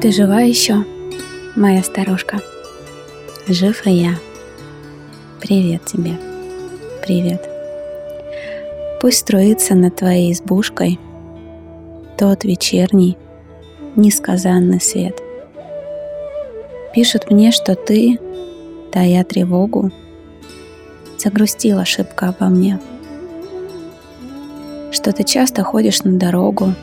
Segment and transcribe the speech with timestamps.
[0.00, 0.84] Ты жива еще,
[1.56, 2.40] моя старушка?
[3.48, 4.14] Жив и я.
[5.40, 6.12] Привет тебе.
[7.02, 7.50] Привет.
[9.00, 11.00] Пусть струится над твоей избушкой
[12.16, 13.18] тот вечерний,
[13.96, 15.20] несказанный свет.
[16.94, 18.20] Пишут мне, что ты,
[18.92, 19.90] тая тревогу,
[21.18, 22.78] загрустила ошибка обо мне.
[24.92, 26.74] Что ты часто ходишь на дорогу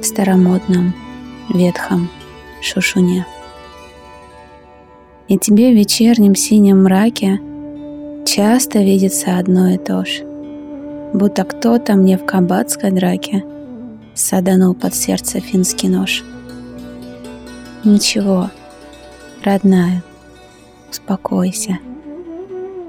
[0.00, 0.94] в старомодном,
[1.52, 2.10] ветхом
[2.60, 3.26] шушуне.
[5.28, 7.40] И тебе в вечернем синем мраке
[8.26, 10.24] часто видится одно и то же,
[11.14, 13.44] будто кто-то мне в кабацкой драке
[14.14, 16.22] саданул под сердце финский нож.
[17.84, 18.50] Ничего,
[19.42, 20.02] родная,
[20.90, 21.78] успокойся.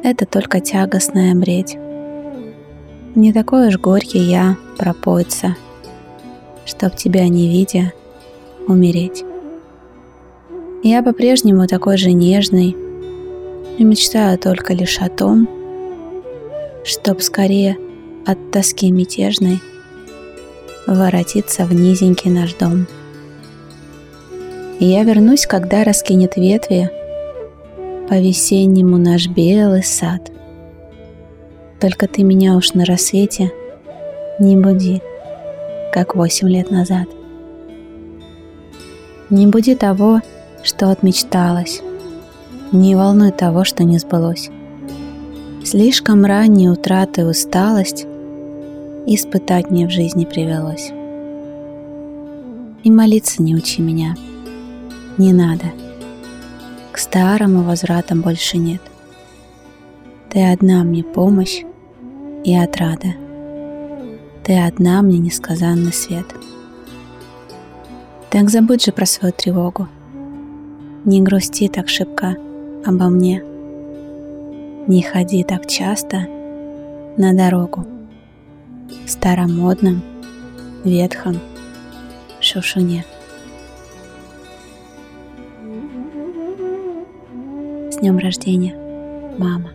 [0.04, 1.78] Это только тягостная бредь.
[3.16, 5.56] Не такой уж горький я, пропойца,
[6.66, 7.94] чтоб тебя не видя,
[8.68, 9.24] умереть.
[10.84, 12.76] Я по-прежнему такой же нежный
[13.78, 15.48] и мечтаю только лишь о том,
[16.84, 17.78] чтоб скорее
[18.26, 19.60] от тоски мятежной
[20.86, 22.88] воротиться в низенький наш дом.
[24.80, 26.90] И я вернусь, когда раскинет ветви
[28.10, 30.32] по-весеннему наш белый сад.
[31.80, 33.52] Только ты меня уж на рассвете
[34.40, 35.02] не буди,
[35.94, 37.08] как восемь лет назад.
[39.34, 40.22] Не буди того,
[40.62, 41.82] что отмечталось,
[42.72, 44.52] не волнуй того, что не сбылось.
[45.66, 48.06] Слишком ранние утраты и усталость
[49.08, 50.92] испытать мне в жизни привелось.
[52.84, 54.16] И молиться не учи меня,
[55.18, 55.66] не надо.
[56.92, 58.84] К старому возвратам больше нет.
[60.30, 61.64] Ты одна мне помощь
[62.44, 63.16] и отрада.
[64.44, 66.28] Ты одна мне несказанный свет.
[68.34, 69.88] Так забудь же про свою тревогу.
[71.06, 72.36] Не грусти так шибко
[72.84, 73.44] обо мне.
[74.88, 76.26] Не ходи так часто
[77.16, 77.86] на дорогу
[79.06, 80.02] старомодном,
[80.84, 81.40] ветхом
[82.40, 83.06] шушуне.
[87.92, 88.76] С днем рождения,
[89.38, 89.70] мама!